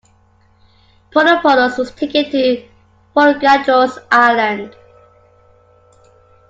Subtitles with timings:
[1.11, 2.67] Pouliopoulos was taken to
[3.15, 4.75] Folegandros island.